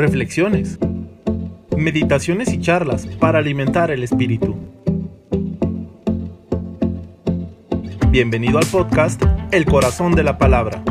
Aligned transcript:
reflexiones, 0.00 0.78
meditaciones 1.76 2.50
y 2.54 2.58
charlas 2.58 3.06
para 3.06 3.38
alimentar 3.38 3.90
el 3.90 4.02
espíritu. 4.02 4.56
Bienvenido 8.10 8.56
al 8.56 8.64
podcast 8.66 9.22
El 9.52 9.66
Corazón 9.66 10.14
de 10.14 10.22
la 10.22 10.38
Palabra. 10.38 10.82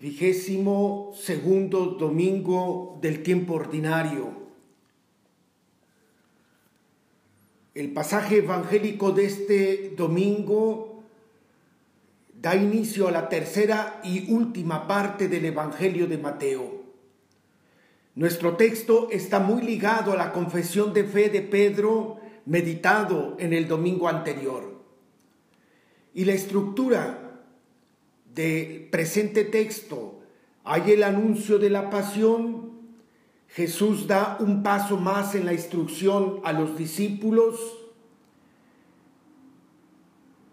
Vigésimo 0.00 1.12
segundo 1.14 1.86
domingo 2.00 2.98
del 3.00 3.22
tiempo 3.22 3.54
ordinario. 3.54 4.32
El 7.76 7.92
pasaje 7.92 8.38
evangélico 8.38 9.12
de 9.12 9.24
este 9.24 9.94
domingo 9.96 10.97
da 12.40 12.54
inicio 12.54 13.08
a 13.08 13.10
la 13.10 13.28
tercera 13.28 14.00
y 14.04 14.32
última 14.32 14.86
parte 14.86 15.28
del 15.28 15.46
Evangelio 15.46 16.06
de 16.06 16.18
Mateo. 16.18 16.84
Nuestro 18.14 18.56
texto 18.56 19.08
está 19.10 19.40
muy 19.40 19.62
ligado 19.62 20.12
a 20.12 20.16
la 20.16 20.32
confesión 20.32 20.92
de 20.92 21.04
fe 21.04 21.30
de 21.30 21.42
Pedro 21.42 22.18
meditado 22.46 23.36
en 23.38 23.52
el 23.52 23.66
domingo 23.68 24.08
anterior. 24.08 24.82
Y 26.14 26.24
la 26.24 26.32
estructura 26.32 27.44
del 28.34 28.88
presente 28.90 29.44
texto 29.44 30.20
hay 30.64 30.92
el 30.92 31.02
anuncio 31.02 31.58
de 31.58 31.70
la 31.70 31.90
pasión, 31.90 32.68
Jesús 33.48 34.06
da 34.06 34.36
un 34.40 34.62
paso 34.62 34.96
más 34.98 35.34
en 35.34 35.46
la 35.46 35.54
instrucción 35.54 36.40
a 36.44 36.52
los 36.52 36.76
discípulos. 36.76 37.77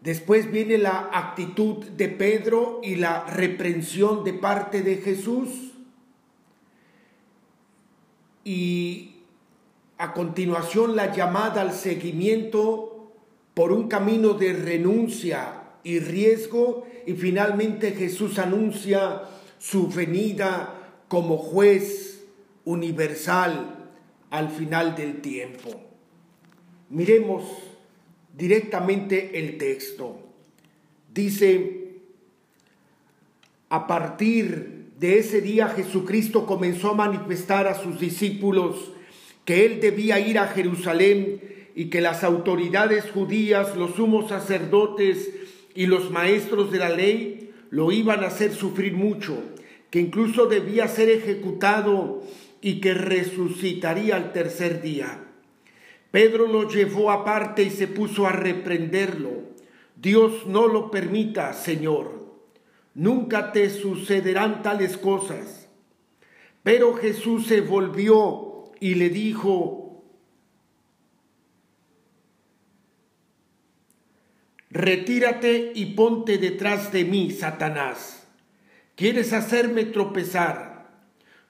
Después 0.05 0.51
viene 0.51 0.77
la 0.77 1.09
actitud 1.11 1.83
de 1.83 2.09
Pedro 2.09 2.79
y 2.83 2.95
la 2.95 3.25
reprensión 3.25 4.23
de 4.23 4.33
parte 4.33 4.83
de 4.83 4.97
Jesús. 4.97 5.49
Y 8.43 9.15
a 9.97 10.13
continuación 10.13 10.95
la 10.95 11.11
llamada 11.11 11.61
al 11.61 11.73
seguimiento 11.73 13.13
por 13.55 13.71
un 13.71 13.87
camino 13.87 14.35
de 14.35 14.53
renuncia 14.53 15.63
y 15.83 15.97
riesgo. 15.97 16.85
Y 17.07 17.13
finalmente 17.13 17.93
Jesús 17.93 18.37
anuncia 18.37 19.23
su 19.57 19.87
venida 19.87 21.01
como 21.07 21.37
juez 21.37 22.23
universal 22.63 23.89
al 24.29 24.49
final 24.49 24.95
del 24.95 25.21
tiempo. 25.21 25.81
Miremos 26.91 27.74
directamente 28.37 29.39
el 29.39 29.57
texto. 29.57 30.19
Dice, 31.13 31.85
a 33.69 33.87
partir 33.87 34.91
de 34.99 35.19
ese 35.19 35.41
día 35.41 35.69
Jesucristo 35.69 36.45
comenzó 36.45 36.91
a 36.91 36.95
manifestar 36.95 37.67
a 37.67 37.75
sus 37.75 37.99
discípulos 37.99 38.91
que 39.43 39.65
él 39.65 39.79
debía 39.79 40.19
ir 40.19 40.39
a 40.39 40.47
Jerusalén 40.47 41.41
y 41.75 41.85
que 41.85 42.01
las 42.01 42.23
autoridades 42.23 43.11
judías, 43.11 43.75
los 43.75 43.95
sumos 43.95 44.29
sacerdotes 44.29 45.29
y 45.75 45.85
los 45.87 46.09
maestros 46.09 46.71
de 46.71 46.79
la 46.79 46.89
ley 46.89 47.51
lo 47.69 47.91
iban 47.91 48.23
a 48.23 48.27
hacer 48.27 48.53
sufrir 48.53 48.93
mucho, 48.93 49.37
que 49.89 49.99
incluso 49.99 50.47
debía 50.47 50.87
ser 50.87 51.09
ejecutado 51.09 52.23
y 52.61 52.79
que 52.79 52.93
resucitaría 52.93 54.15
al 54.15 54.31
tercer 54.33 54.81
día. 54.81 55.25
Pedro 56.15 56.47
lo 56.47 56.69
llevó 56.69 57.11
aparte 57.11 57.61
y 57.61 57.69
se 57.69 57.89
puso 57.89 58.25
a 58.25 58.31
reprenderlo. 58.31 59.31
Dios 59.97 60.47
no 60.47 60.65
lo 60.69 60.89
permita, 60.89 61.51
Señor. 61.51 62.39
Nunca 62.93 63.51
te 63.51 63.69
sucederán 63.69 64.63
tales 64.63 64.97
cosas. 64.97 65.67
Pero 66.63 66.93
Jesús 66.93 67.47
se 67.47 67.59
volvió 67.59 68.71
y 68.79 68.95
le 68.95 69.09
dijo, 69.09 70.05
Retírate 74.69 75.73
y 75.75 75.87
ponte 75.95 76.37
detrás 76.37 76.93
de 76.93 77.03
mí, 77.03 77.31
Satanás. 77.31 78.25
¿Quieres 78.95 79.33
hacerme 79.33 79.83
tropezar? 79.83 80.91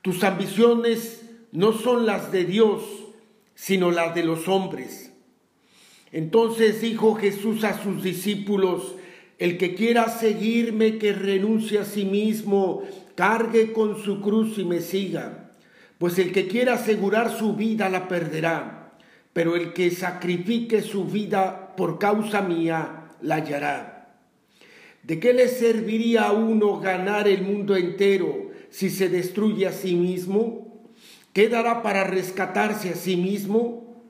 Tus 0.02 0.24
ambiciones 0.24 1.24
no 1.52 1.72
son 1.72 2.08
las 2.08 2.32
de 2.32 2.46
Dios, 2.46 3.05
sino 3.56 3.92
las 3.92 4.14
de 4.14 4.24
los 4.24 4.48
hombres. 4.48 5.12
Entonces 6.12 6.82
dijo 6.82 7.16
Jesús 7.16 7.64
a 7.64 7.82
sus 7.82 8.04
discípulos, 8.04 8.96
el 9.38 9.58
que 9.58 9.74
quiera 9.76 10.10
seguirme, 10.10 10.98
que 10.98 11.14
renuncie 11.14 11.80
a 11.80 11.86
sí 11.86 12.06
mismo, 12.06 12.84
cargue 13.16 13.74
con 13.74 14.02
su 14.02 14.22
cruz 14.22 14.58
y 14.58 14.64
me 14.64 14.82
siga. 14.82 15.52
Pues 15.98 16.20
el 16.20 16.32
que 16.32 16.48
quiera 16.48 16.76
asegurar 16.76 17.36
su 17.38 17.56
vida 17.56 17.90
la 17.90 18.08
perderá, 18.08 18.94
pero 19.34 19.56
el 19.56 19.74
que 19.74 19.92
sacrifique 19.92 20.82
su 20.82 21.06
vida 21.06 21.76
por 21.76 22.00
causa 22.00 22.42
mía 22.42 23.10
la 23.22 23.36
hallará. 23.36 24.20
¿De 25.04 25.20
qué 25.20 25.34
le 25.34 25.48
serviría 25.48 26.28
a 26.28 26.32
uno 26.32 26.80
ganar 26.80 27.28
el 27.28 27.42
mundo 27.42 27.76
entero? 27.76 28.46
si 28.76 28.90
se 28.90 29.08
destruye 29.08 29.68
a 29.68 29.72
sí 29.72 29.96
mismo? 29.96 30.65
¿Qué 31.36 31.50
dará 31.50 31.84
para 31.84 32.06
rescatarse 32.06 32.92
a 32.92 32.96
sí 32.96 33.18
mismo? 33.18 34.02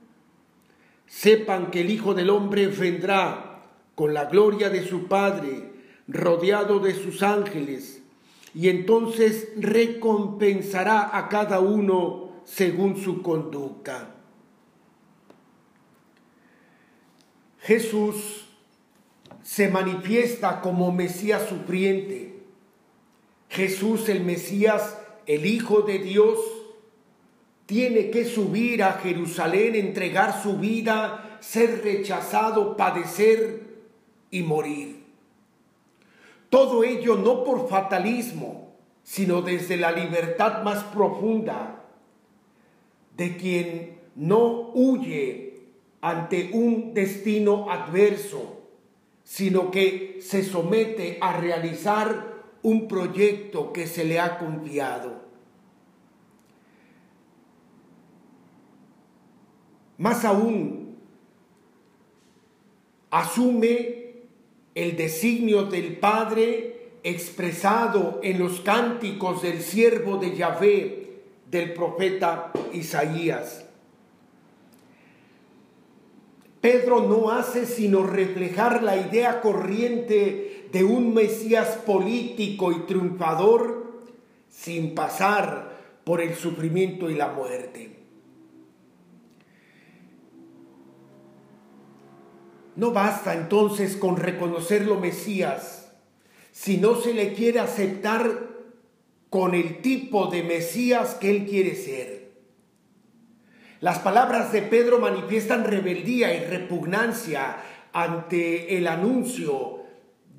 Sepan 1.07 1.71
que 1.71 1.81
el 1.81 1.89
Hijo 1.89 2.13
del 2.13 2.29
Hombre 2.29 2.67
vendrá 2.67 3.63
con 3.95 4.13
la 4.13 4.25
gloria 4.25 4.69
de 4.69 4.87
su 4.87 5.07
Padre, 5.07 5.73
rodeado 6.07 6.79
de 6.79 6.93
sus 6.93 7.23
ángeles, 7.23 8.03
y 8.53 8.69
entonces 8.69 9.49
recompensará 9.57 11.17
a 11.17 11.27
cada 11.27 11.61
uno 11.61 12.29
según 12.43 12.95
su 12.95 13.23
conducta. 13.23 14.15
Jesús 17.61 18.45
se 19.41 19.67
manifiesta 19.69 20.61
como 20.61 20.91
Mesías 20.91 21.49
sufriente 21.49 22.35
Jesús 23.49 24.09
el 24.09 24.23
Mesías, 24.23 24.97
el 25.27 25.45
Hijo 25.45 25.81
de 25.81 25.99
Dios, 25.99 26.39
tiene 27.65 28.11
que 28.11 28.25
subir 28.25 28.83
a 28.83 28.93
Jerusalén, 28.93 29.75
entregar 29.75 30.41
su 30.41 30.57
vida, 30.57 31.37
ser 31.39 31.83
rechazado, 31.83 32.77
padecer 32.77 33.63
y 34.29 34.43
morir. 34.43 35.03
Todo 36.49 36.83
ello 36.83 37.15
no 37.15 37.43
por 37.43 37.67
fatalismo, 37.67 38.75
sino 39.03 39.41
desde 39.41 39.77
la 39.77 39.91
libertad 39.91 40.63
más 40.63 40.83
profunda 40.85 41.83
de 43.17 43.37
quien 43.37 43.99
no 44.15 44.71
huye 44.73 45.61
ante 46.01 46.51
un 46.53 46.93
destino 46.93 47.71
adverso, 47.71 48.61
sino 49.23 49.71
que 49.71 50.19
se 50.21 50.43
somete 50.43 51.17
a 51.19 51.33
realizar 51.33 52.35
un 52.61 52.87
proyecto 52.87 53.73
que 53.73 53.87
se 53.87 54.05
le 54.05 54.19
ha 54.19 54.37
confiado. 54.37 55.24
Más 59.97 60.25
aún, 60.25 60.97
asume 63.11 64.13
el 64.75 64.97
designio 64.97 65.63
del 65.63 65.97
Padre 65.97 66.89
expresado 67.03 68.19
en 68.23 68.39
los 68.39 68.59
cánticos 68.61 69.41
del 69.41 69.61
siervo 69.61 70.17
de 70.17 70.35
Yahvé 70.35 71.21
del 71.49 71.73
profeta 71.73 72.51
Isaías. 72.73 73.65
Pedro 76.59 77.01
no 77.01 77.29
hace 77.29 77.67
sino 77.67 78.03
reflejar 78.03 78.81
la 78.81 78.97
idea 78.97 79.39
corriente 79.39 80.67
de 80.71 80.83
un 80.83 81.13
Mesías 81.13 81.77
político 81.85 82.71
y 82.71 82.79
triunfador 82.87 84.01
sin 84.49 84.95
pasar 84.95 85.77
por 86.03 86.21
el 86.21 86.33
sufrimiento 86.33 87.09
y 87.09 87.13
la 87.13 87.27
muerte. 87.27 87.94
No 92.75 92.91
basta 92.91 93.33
entonces 93.33 93.95
con 93.95 94.17
reconocerlo 94.17 94.99
Mesías 94.99 95.91
si 96.51 96.77
no 96.77 96.95
se 96.95 97.13
le 97.13 97.33
quiere 97.33 97.59
aceptar 97.59 98.55
con 99.29 99.53
el 99.53 99.81
tipo 99.81 100.27
de 100.27 100.43
Mesías 100.43 101.15
que 101.15 101.29
él 101.29 101.45
quiere 101.45 101.75
ser. 101.75 102.31
Las 103.81 103.99
palabras 103.99 104.53
de 104.53 104.61
Pedro 104.61 104.99
manifiestan 104.99 105.65
rebeldía 105.65 106.33
y 106.33 106.45
repugnancia 106.45 107.57
ante 107.91 108.77
el 108.77 108.87
anuncio 108.87 109.81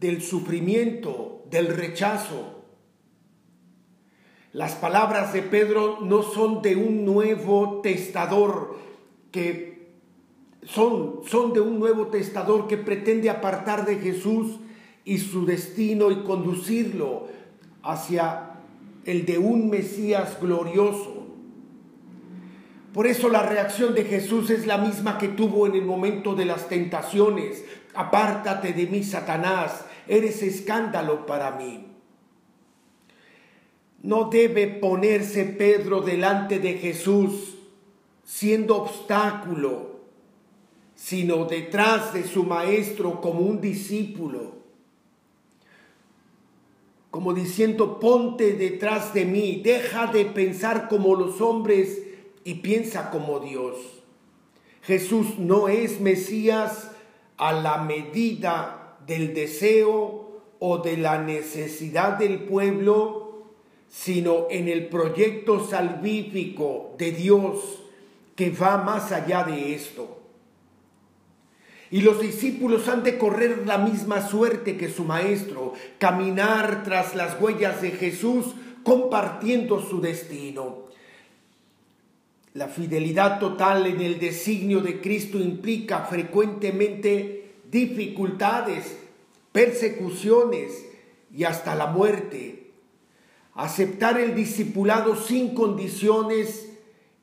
del 0.00 0.23
sufrimiento, 0.23 1.44
del 1.50 1.69
rechazo. 1.69 2.65
Las 4.53 4.75
palabras 4.75 5.35
de 5.35 5.43
Pedro 5.43 5.99
no 6.00 6.23
son 6.23 6.62
de 6.62 6.77
un 6.77 7.05
nuevo 7.05 7.83
testador 7.83 8.79
que 9.31 9.86
son, 10.67 11.21
son 11.27 11.53
de 11.53 11.61
un 11.61 11.79
nuevo 11.79 12.09
testador 12.09 12.67
que 12.69 12.77
pretende 12.77 13.31
apartar 13.31 13.87
de 13.87 13.97
Jesús 13.97 14.59
y 15.05 15.19
su 15.19 15.47
destino 15.47 16.11
y 16.11 16.23
conducirlo 16.23 17.29
hacia 17.83 18.51
el 19.05 19.25
de 19.25 19.39
un 19.39 19.71
Mesías 19.71 20.39
glorioso. 20.41 21.27
Por 22.93 23.07
eso 23.07 23.29
la 23.29 23.43
reacción 23.43 23.95
de 23.95 24.05
Jesús 24.05 24.51
es 24.51 24.67
la 24.67 24.79
misma 24.79 25.19
que 25.19 25.29
tuvo 25.29 25.67
en 25.67 25.75
el 25.75 25.85
momento 25.85 26.35
de 26.35 26.47
las 26.47 26.69
tentaciones. 26.69 27.65
Apártate 27.95 28.73
de 28.73 28.87
mí, 28.87 29.05
Satanás, 29.05 29.85
eres 30.09 30.43
escándalo 30.43 31.27
para 31.27 31.53
mí. 31.53 31.87
No 34.03 34.31
debe 34.31 34.67
ponerse 34.67 35.45
Pedro 35.45 36.01
delante 36.01 36.59
de 36.59 36.75
Jesús 36.75 37.57
siendo 38.25 38.77
obstáculo, 38.77 39.96
sino 40.97 41.45
detrás 41.45 42.13
de 42.13 42.25
su 42.25 42.43
maestro 42.43 43.21
como 43.21 43.41
un 43.41 43.61
discípulo 43.61 44.57
como 47.17 47.33
diciendo, 47.33 47.99
ponte 47.99 48.53
detrás 48.53 49.15
de 49.15 49.25
mí, 49.25 49.63
deja 49.65 50.09
de 50.09 50.27
pensar 50.27 50.87
como 50.87 51.15
los 51.15 51.41
hombres 51.41 52.03
y 52.45 52.57
piensa 52.57 53.11
como 53.11 53.41
Dios. 53.41 53.79
Jesús 54.83 55.39
no 55.39 55.69
es 55.69 55.99
Mesías 55.99 56.91
a 57.39 57.55
la 57.55 57.79
medida 57.79 58.99
del 59.07 59.33
deseo 59.33 60.43
o 60.59 60.77
de 60.77 60.99
la 60.99 61.23
necesidad 61.23 62.19
del 62.19 62.41
pueblo, 62.41 63.45
sino 63.89 64.49
en 64.51 64.69
el 64.69 64.89
proyecto 64.89 65.67
salvífico 65.67 66.97
de 66.99 67.13
Dios 67.13 67.81
que 68.35 68.51
va 68.51 68.77
más 68.77 69.11
allá 69.11 69.43
de 69.45 69.75
esto. 69.75 70.19
Y 71.97 72.03
los 72.03 72.21
discípulos 72.21 72.89
han 72.89 73.03
de 73.05 73.17
correr 73.17 73.63
la 73.65 73.79
misma 73.79 74.21
suerte 74.21 74.77
que 74.77 74.91
su 74.91 75.05
maestro, 75.05 75.73
caminar 75.97 76.83
tras 76.85 77.15
las 77.15 77.41
huellas 77.41 77.81
de 77.81 77.91
Jesús 77.93 78.55
compartiendo 78.83 79.81
su 79.81 80.03
destino. 80.03 80.89
La 82.53 82.69
fidelidad 82.69 83.41
total 83.41 83.87
en 83.87 84.03
el 84.03 84.21
designio 84.21 84.83
de 84.83 85.01
Cristo 85.01 85.39
implica 85.39 86.01
frecuentemente 86.01 87.53
dificultades, 87.71 88.99
persecuciones 89.53 90.85
y 91.33 91.45
hasta 91.45 91.75
la 91.75 91.87
muerte. 91.87 92.73
Aceptar 93.55 94.21
el 94.21 94.35
discipulado 94.35 95.17
sin 95.17 95.55
condiciones 95.55 96.69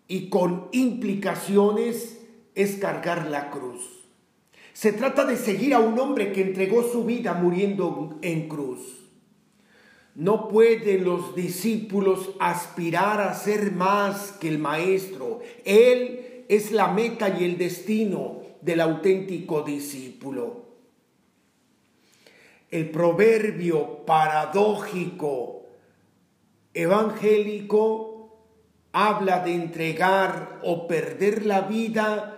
y 0.07 0.29
con 0.29 0.69
implicaciones 0.71 2.21
es 2.55 2.77
cargar 2.77 3.27
la 3.27 3.51
cruz. 3.51 4.02
Se 4.73 4.91
trata 4.91 5.23
de 5.25 5.37
seguir 5.37 5.75
a 5.75 5.79
un 5.79 5.97
hombre 5.99 6.31
que 6.31 6.41
entregó 6.41 6.83
su 6.83 7.05
vida 7.05 7.35
muriendo 7.35 8.17
en 8.23 8.49
cruz. 8.49 8.81
No 10.15 10.47
pueden 10.47 11.03
los 11.03 11.35
discípulos 11.35 12.31
aspirar 12.39 13.21
a 13.21 13.33
ser 13.35 13.71
más 13.71 14.31
que 14.33 14.49
el 14.49 14.59
Maestro. 14.59 15.41
Él 15.63 16.45
es 16.49 16.71
la 16.71 16.87
meta 16.87 17.29
y 17.29 17.43
el 17.43 17.57
destino 17.57 18.41
del 18.61 18.81
auténtico 18.81 19.61
discípulo. 19.61 20.63
El 22.69 22.89
proverbio 22.89 24.05
paradójico 24.05 25.67
evangélico 26.73 28.13
habla 28.91 29.43
de 29.43 29.53
entregar 29.53 30.59
o 30.63 30.87
perder 30.87 31.45
la 31.45 31.61
vida 31.61 32.32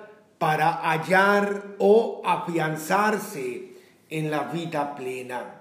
para 0.46 0.74
hallar 0.74 1.76
o 1.80 2.22
afianzarse 2.24 3.72
en 4.12 4.30
la 4.30 4.44
vida 4.44 4.94
plena. 4.94 5.56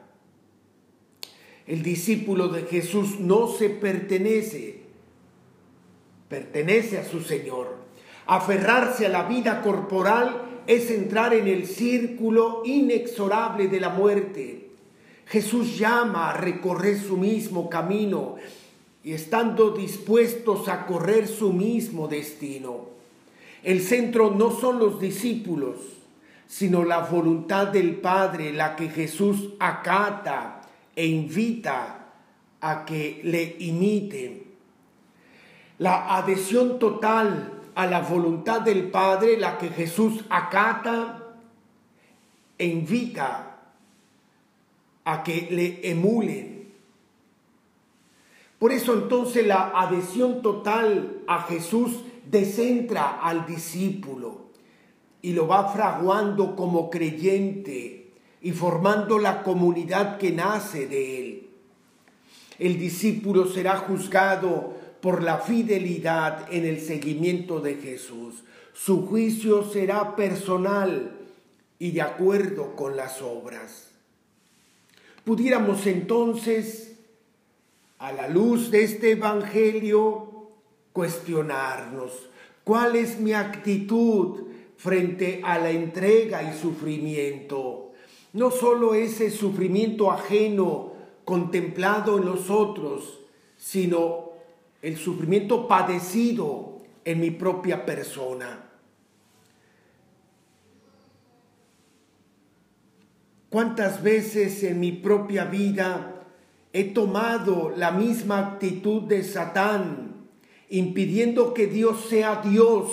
El 1.67 1.83
discípulo 1.83 2.49
de 2.49 2.65
Jesús 2.65 3.19
no 3.19 3.49
se 3.49 3.71
pertenece, 3.71 4.83
pertenece 6.29 6.99
a 6.99 7.05
su 7.07 7.23
Señor. 7.23 7.77
Aferrarse 8.27 9.07
a 9.07 9.09
la 9.09 9.23
vida 9.23 9.63
corporal 9.63 10.63
es 10.67 10.91
entrar 10.91 11.33
en 11.33 11.49
el 11.49 11.67
círculo 11.67 12.61
inexorable 12.67 13.69
de 13.69 13.81
la 13.81 13.89
muerte. 13.89 14.69
Jesús 15.25 15.79
llama 15.79 16.29
a 16.29 16.37
recorrer 16.37 17.01
su 17.01 17.17
mismo 17.17 17.71
camino 17.71 18.35
y 19.03 19.15
estando 19.15 19.71
dispuestos 19.71 20.69
a 20.69 20.85
correr 20.85 21.27
su 21.27 21.55
mismo 21.55 22.07
destino. 22.07 22.94
El 23.65 23.81
centro 23.81 24.31
no 24.31 24.51
son 24.51 24.79
los 24.79 25.01
discípulos, 25.01 25.77
sino 26.47 26.85
la 26.85 26.99
voluntad 26.99 27.69
del 27.69 27.97
Padre, 27.97 28.53
la 28.53 28.77
que 28.77 28.91
Jesús 28.91 29.55
acata 29.59 30.61
e 30.95 31.07
invita 31.07 32.13
a 32.61 32.85
que 32.85 33.23
le 33.25 33.57
imiten. 33.59 34.45
La 35.79 36.17
adhesión 36.17 36.79
total 36.79 37.63
a 37.75 37.87
la 37.87 38.01
voluntad 38.01 38.61
del 38.61 38.91
Padre, 38.91 39.39
la 39.39 39.57
que 39.57 39.71
Jesús 39.71 40.25
acata 40.29 41.37
e 42.59 42.67
invita 42.67 43.57
a 45.05 45.23
que 45.23 45.49
le 45.51 45.91
emulen. 45.91 46.73
Por 48.59 48.73
eso 48.73 48.93
entonces 48.93 49.47
la 49.47 49.73
adhesión 49.75 50.43
total 50.43 51.23
a 51.27 51.43
Jesús 51.43 52.03
descentra 52.31 53.21
al 53.21 53.47
discípulo 53.47 54.45
y 55.23 55.33
lo 55.33 55.47
va 55.47 55.73
fraguando 55.73 56.55
como 56.55 56.91
creyente 56.91 58.11
y 58.43 58.53
formando 58.53 59.19
la 59.19 59.43
comunidad 59.43 60.19
que 60.19 60.31
nace 60.33 60.87
de 60.87 61.21
él. 61.21 61.49
El 62.59 62.79
discípulo 62.79 63.47
será 63.47 63.79
juzgado 63.79 64.75
por 65.01 65.23
la 65.23 65.39
fidelidad 65.39 66.53
en 66.53 66.65
el 66.65 66.81
seguimiento 66.81 67.61
de 67.61 67.77
Jesús. 67.77 68.45
Su 68.73 69.07
juicio 69.07 69.65
será 69.65 70.15
personal 70.15 71.17
y 71.79 71.93
de 71.93 72.03
acuerdo 72.03 72.77
con 72.77 72.97
las 72.97 73.23
obras. 73.23 73.91
Pudiéramos 75.25 75.87
entonces, 75.87 76.97
a 77.99 78.13
la 78.13 78.29
luz 78.29 78.71
de 78.71 78.85
este 78.85 79.13
Evangelio, 79.13 80.34
cuestionarnos 80.95 82.13
cuál 82.63 82.95
es 82.95 83.19
mi 83.19 83.33
actitud 83.33 84.45
frente 84.77 85.43
a 85.45 85.59
la 85.59 85.71
entrega 85.71 86.43
y 86.45 86.57
sufrimiento. 86.57 87.93
No 88.33 88.53
solo 88.53 88.95
ese 88.95 89.31
sufrimiento 89.31 90.11
ajeno 90.13 90.93
contemplado 91.25 92.17
en 92.17 92.25
los 92.25 92.49
otros, 92.49 93.19
sino 93.59 94.31
el 94.83 94.97
sufrimiento 94.97 95.67
padecido 95.67 96.79
en 97.05 97.21
mi 97.21 97.33
propia 97.33 97.85
persona. 97.85 98.71
¿Cuántas 103.51 104.01
veces 104.01 104.63
en 104.63 104.79
mi 104.79 104.93
propia 104.93 105.45
vida 105.45 106.23
he 106.73 106.85
tomado 106.85 107.73
la 107.77 107.91
misma 107.91 108.39
actitud 108.39 109.03
de 109.03 109.25
Satán 109.25 110.14
impidiendo 110.69 111.55
que 111.55 111.67
Dios 111.67 112.07
sea 112.09 112.43
Dios 112.43 112.91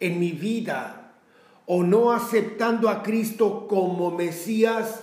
en 0.00 0.18
mi 0.18 0.32
vida 0.32 1.14
o 1.66 1.82
no 1.82 2.12
aceptando 2.12 2.88
a 2.88 3.02
Cristo 3.02 3.66
como 3.68 4.10
Mesías 4.10 5.02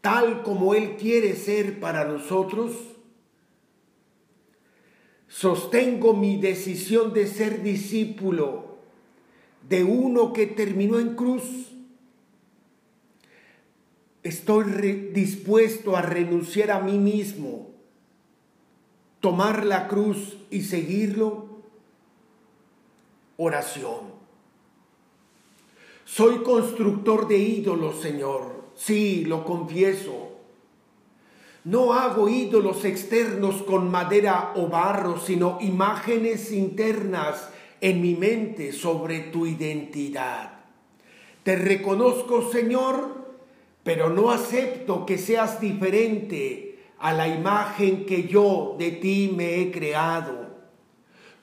tal 0.00 0.42
como 0.42 0.74
Él 0.74 0.96
quiere 0.96 1.34
ser 1.36 1.80
para 1.80 2.04
nosotros? 2.04 2.72
Sostengo 5.28 6.14
mi 6.14 6.38
decisión 6.38 7.12
de 7.12 7.26
ser 7.26 7.62
discípulo 7.62 8.78
de 9.68 9.84
uno 9.84 10.32
que 10.32 10.46
terminó 10.46 10.98
en 10.98 11.14
cruz. 11.14 11.44
Estoy 14.22 14.64
dispuesto 15.14 15.96
a 15.96 16.02
renunciar 16.02 16.72
a 16.72 16.80
mí 16.80 16.98
mismo, 16.98 17.69
tomar 19.20 19.64
la 19.64 19.86
cruz 19.86 20.38
y 20.50 20.62
seguirlo 20.62 21.46
oración. 23.36 24.20
Soy 26.04 26.42
constructor 26.42 27.28
de 27.28 27.38
ídolos, 27.38 28.00
Señor. 28.00 28.64
Sí, 28.74 29.24
lo 29.24 29.44
confieso. 29.44 30.32
No 31.64 31.92
hago 31.92 32.28
ídolos 32.28 32.84
externos 32.84 33.62
con 33.62 33.90
madera 33.90 34.52
o 34.56 34.68
barro, 34.68 35.20
sino 35.20 35.58
imágenes 35.60 36.52
internas 36.52 37.50
en 37.80 38.00
mi 38.00 38.14
mente 38.14 38.72
sobre 38.72 39.20
tu 39.20 39.46
identidad. 39.46 40.60
Te 41.42 41.56
reconozco, 41.56 42.50
Señor, 42.50 43.36
pero 43.84 44.10
no 44.10 44.30
acepto 44.30 45.06
que 45.06 45.16
seas 45.16 45.60
diferente 45.60 46.69
a 47.00 47.12
la 47.12 47.28
imagen 47.28 48.04
que 48.04 48.28
yo 48.28 48.76
de 48.78 48.92
ti 48.92 49.32
me 49.34 49.60
he 49.60 49.70
creado. 49.70 50.50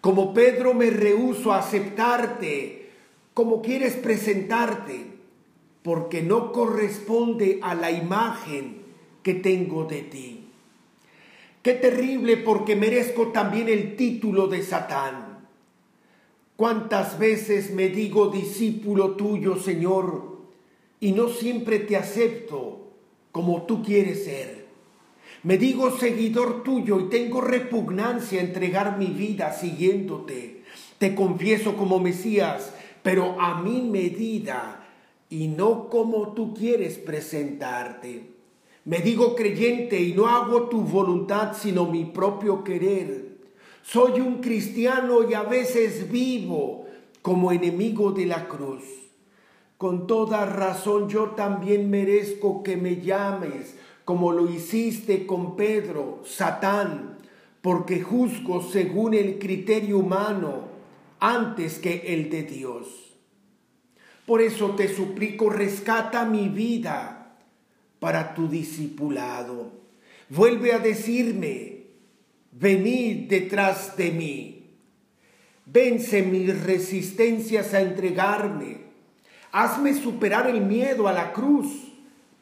Como 0.01 0.33
Pedro 0.33 0.73
me 0.73 0.91
rehuso 0.91 1.51
a 1.51 1.59
aceptarte 1.59 2.91
como 3.33 3.61
quieres 3.61 3.93
presentarte, 3.93 5.05
porque 5.83 6.21
no 6.23 6.51
corresponde 6.51 7.59
a 7.61 7.75
la 7.75 7.91
imagen 7.91 8.81
que 9.21 9.35
tengo 9.35 9.85
de 9.85 10.01
ti. 10.01 10.47
Qué 11.61 11.73
terrible 11.73 12.37
porque 12.37 12.75
merezco 12.75 13.27
también 13.27 13.69
el 13.69 13.95
título 13.95 14.47
de 14.47 14.63
Satán. 14.63 15.47
¿Cuántas 16.55 17.19
veces 17.19 17.71
me 17.71 17.89
digo 17.89 18.29
discípulo 18.29 19.11
tuyo, 19.11 19.57
Señor, 19.57 20.39
y 20.99 21.11
no 21.11 21.29
siempre 21.29 21.79
te 21.79 21.95
acepto 21.95 22.87
como 23.31 23.63
tú 23.63 23.83
quieres 23.83 24.23
ser? 24.25 24.66
Me 25.43 25.57
digo 25.57 25.97
seguidor 25.97 26.63
tuyo 26.63 26.99
y 26.99 27.09
tengo 27.09 27.41
repugnancia 27.41 28.39
a 28.39 28.43
entregar 28.43 28.97
mi 28.97 29.07
vida 29.07 29.53
siguiéndote. 29.53 30.63
Te 30.97 31.13
confieso 31.13 31.75
como 31.75 31.99
Mesías, 31.99 32.73
pero 33.03 33.39
a 33.39 33.61
mi 33.61 33.81
medida 33.81 34.87
y 35.29 35.47
no 35.47 35.89
como 35.89 36.33
tú 36.33 36.53
quieres 36.53 36.97
presentarte. 36.97 38.31
Me 38.85 38.99
digo 38.99 39.35
creyente 39.35 40.01
y 40.01 40.13
no 40.13 40.27
hago 40.27 40.69
tu 40.69 40.81
voluntad 40.81 41.53
sino 41.53 41.85
mi 41.85 42.05
propio 42.05 42.63
querer. 42.63 43.37
Soy 43.83 44.19
un 44.19 44.41
cristiano 44.41 45.29
y 45.29 45.33
a 45.33 45.43
veces 45.43 46.11
vivo 46.11 46.87
como 47.21 47.51
enemigo 47.51 48.11
de 48.11 48.25
la 48.25 48.47
cruz. 48.47 48.83
Con 49.77 50.07
toda 50.07 50.45
razón 50.45 51.07
yo 51.07 51.31
también 51.31 51.89
merezco 51.89 52.63
que 52.63 52.77
me 52.77 53.01
llames, 53.01 53.75
como 54.07 54.31
lo 54.31 54.49
hiciste 54.49 55.25
con 55.25 55.57
Pedro, 55.57 56.21
Satán, 56.23 57.17
porque 57.61 58.01
juzgo 58.01 58.61
según 58.61 59.13
el 59.13 59.37
criterio 59.37 59.97
humano 59.97 60.69
antes 61.19 61.77
que 61.77 62.13
el 62.13 62.29
de 62.29 62.43
Dios. 62.43 62.87
Por 64.25 64.41
eso 64.41 64.75
te 64.75 64.87
suplico, 64.87 65.49
rescata 65.49 66.23
mi 66.23 66.47
vida 66.47 67.35
para 67.99 68.33
tu 68.33 68.47
discipulado. 68.47 69.73
Vuelve 70.29 70.71
a 70.71 70.79
decirme, 70.79 71.87
venid 72.53 73.27
detrás 73.27 73.97
de 73.97 74.11
mí. 74.11 74.69
Vence 75.65 76.21
mis 76.21 76.57
resistencias 76.63 77.73
a 77.73 77.81
entregarme. 77.81 78.83
Hazme 79.51 79.93
superar 79.93 80.47
el 80.49 80.61
miedo 80.61 81.09
a 81.09 81.11
la 81.11 81.33
cruz 81.33 81.86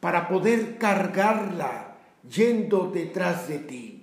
para 0.00 0.28
poder 0.28 0.78
cargarla 0.78 1.96
yendo 2.28 2.90
detrás 2.92 3.48
de 3.48 3.58
ti. 3.58 4.02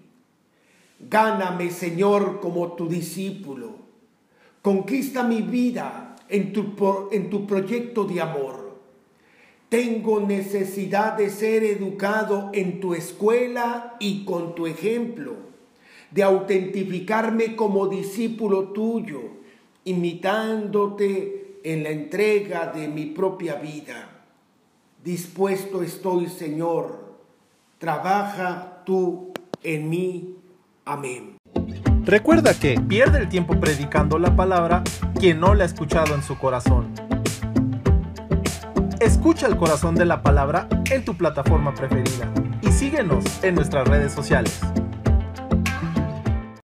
Gáname, 1.00 1.70
Señor, 1.70 2.40
como 2.40 2.74
tu 2.74 2.88
discípulo. 2.88 3.76
Conquista 4.62 5.24
mi 5.24 5.42
vida 5.42 6.16
en 6.30 6.54
tu, 6.54 7.10
en 7.12 7.30
tu 7.30 7.46
proyecto 7.46 8.06
de 8.06 8.22
amor. 8.22 8.80
Tengo 9.70 10.20
necesidad 10.20 11.18
de 11.18 11.30
ser 11.30 11.64
educado 11.64 12.52
en 12.54 12.80
tu 12.80 12.94
escuela 12.94 13.96
y 14.00 14.24
con 14.24 14.56
tu 14.56 14.68
ejemplo, 14.68 15.36
de 16.12 16.24
autentificarme 16.24 17.56
como 17.56 17.88
discípulo 17.88 18.70
tuyo, 18.70 19.22
imitándote 19.84 21.58
en 21.64 21.84
la 21.84 21.90
entrega 21.90 22.68
de 22.68 22.88
mi 22.88 23.08
propia 23.08 23.56
vida. 23.56 24.13
Dispuesto 25.04 25.84
estoy, 25.84 26.28
Señor. 26.30 27.18
Trabaja 27.78 28.84
tú 28.86 29.34
en 29.62 29.90
mí. 29.90 30.38
Amén. 30.86 31.36
Recuerda 32.06 32.54
que 32.54 32.80
pierde 32.80 33.20
el 33.20 33.28
tiempo 33.28 33.60
predicando 33.60 34.18
la 34.18 34.34
palabra 34.38 34.82
quien 35.20 35.42
no 35.42 35.56
la 35.56 35.64
ha 35.64 35.68
escuchado 35.68 36.16
en 36.16 36.24
su 36.24 36.38
corazón. 36.38 36.94
Escucha 39.02 39.48
el 39.48 39.58
corazón 39.58 39.96
de 39.96 40.06
la 40.06 40.24
palabra 40.24 40.70
en 40.90 41.04
tu 41.04 41.18
plataforma 41.18 41.74
preferida 41.74 42.32
y 42.62 42.72
síguenos 42.72 43.26
en 43.44 43.56
nuestras 43.56 43.86
redes 43.86 44.14
sociales. 44.14 44.62